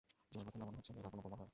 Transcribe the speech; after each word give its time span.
জীবনে 0.31 0.45
প্রথমবার 0.49 0.67
মনে 0.69 0.77
হচ্ছে, 0.79 0.91
এবার 0.93 1.11
কোনো 1.13 1.21
গোলমাল 1.25 1.39
হবে 1.39 1.45
না। 1.45 1.49